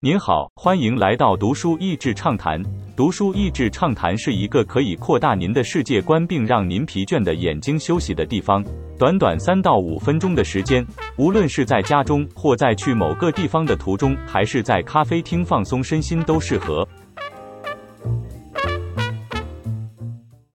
[0.00, 2.62] 您好，欢迎来到读书益智畅谈。
[2.94, 8.62] 读书益智畅谈是一个可以扩大您的世界观，并让您疲倦的眼睛休息的地方。
[8.98, 10.86] 短短三到五分钟的时间，
[11.16, 16.86] 无论是在家中，或在去某个地方的途中，还是在咖啡厅放松身心，都适合。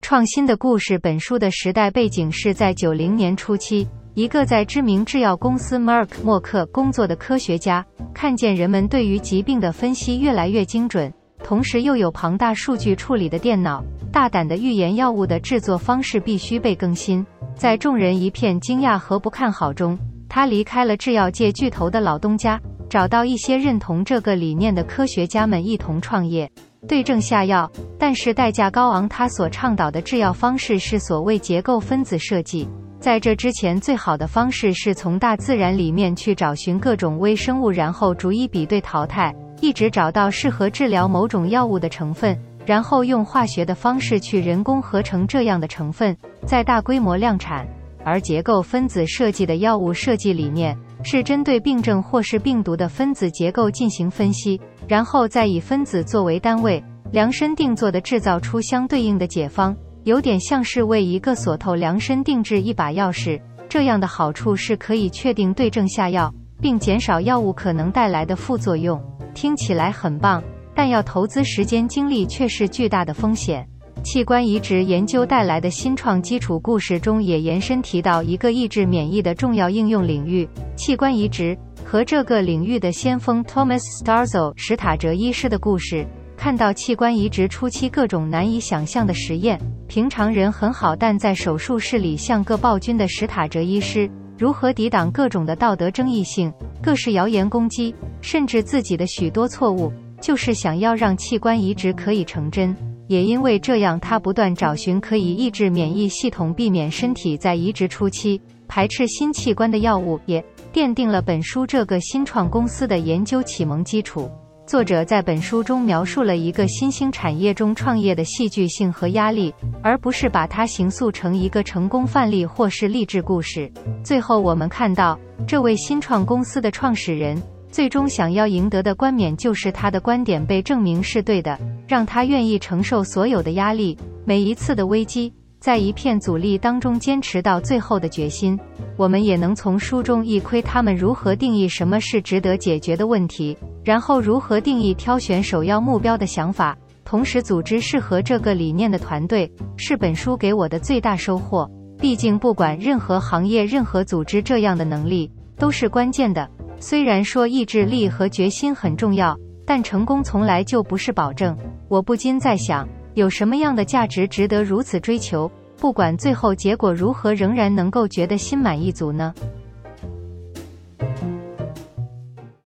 [0.00, 0.98] 创新的故事。
[0.98, 3.86] 本书的时代背景是在九零年初期。
[4.16, 11.12] 一个在知名制药公司 Merck 默克工作的科学家，看见人们对于疾病的分析越来越精准，
[11.44, 17.26] 同时又有庞大数据处理的电脑，大胆的预言药物的制作方式必须被更新。
[17.54, 19.98] 在众人一片惊讶和不看好中，
[20.30, 26.50] 他离开了制药界巨头的老东家，找到一些认同这个理念的科学家们一同创业，
[26.88, 29.06] 对症下药，但是代价高昂。
[29.06, 32.66] 他所倡导的制药方式是所谓结构分子设计。
[33.06, 47.64] 在这之前，最好的方式是从大自然里面去找寻各种微生物，然后逐一比对淘汰，一直找到适合治疗某种药物的成分，然后用化学的方式去人工合成这样的成分，再大规模量产。
[48.04, 56.82] 而结构分子设计的药物设计理念是针对病症或是病毒的分子结构进行分析，然后再以分子作为单位，
[57.12, 59.76] 量身定做的制造出相对应的解方。
[60.06, 69.02] 有点像是为一个锁头量身定制一把钥匙，这样的好处是可以确定对症下药，并减少药物可能带来的副作用。
[69.34, 70.40] 听起来很棒，
[70.76, 73.66] 但要投资时间精力却是巨大的风险。
[74.04, 80.48] 器官移植研究带来的新创基础故事中也延伸提到一个抑制免疫的重要应用领域——
[80.78, 86.06] 器官移植和这个领域的先锋 Thomas Starzl 史塔哲医师的故事。
[86.46, 94.08] 看到器官移植初期各种难以想象的实验，平常人很好，但在手术室里像个暴君的史塔哲医师，
[94.38, 102.72] 如何抵挡各种的道德争议性、各式谣言攻击，甚至自己的许多错误，就是想要让器官移植可以成真。
[103.08, 114.30] 也因为这样，他不断找寻可以抑制免疫系统、避免身体在移植初期排斥新器官的药物，也奠定了本书这个新创公司的研究启蒙基础。
[114.66, 123.70] 作者在本书中描述了一个新兴产业中创业的戏剧性和压力，而不是把它形塑成一个成功范例或是励志故事。
[124.02, 125.16] 最后，我们看到
[125.46, 127.40] 这位新创公司的创始人
[127.70, 131.56] 最终想要赢得的冠冕，就是他的观点被证明是对的，
[131.86, 135.32] 让他愿意承受所有的压力，每一次的危机。
[135.66, 138.56] 在一片阻力当中坚持到最后的决心，
[138.96, 151.68] 我们也能从书中一窥他们如何定义什么是值得解决的问题，然后如何定义挑选首要目标的想法，同时组织适合这个理念的团队，是本书给我的最大收获。
[151.98, 155.28] 毕竟，不管任何行业、任何组织，这样的能力
[155.58, 156.48] 都是关键的。
[156.78, 161.58] 虽然说意志力和决心很重要，但成功从来就不是保证。
[161.88, 162.88] 我不禁在想。
[163.16, 165.50] 有什么样的价值值得如此追求？
[165.80, 169.32] 不管最后结果如何，仍然能够觉得心满意足呢？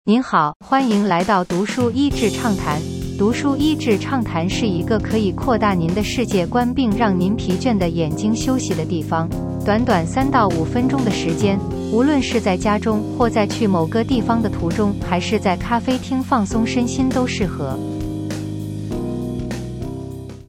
[0.03, 2.81] 您好，欢迎来到读书医治畅谈。
[3.17, 9.29] 读书医治畅谈是一个可以扩大您的世界观，并让您疲倦的眼睛休息的地方。
[9.65, 11.57] 短短三到五分钟的时间，
[11.93, 17.79] 无论是在家中，或在去某个地方的途中，还是在咖啡厅放松身心，都适合。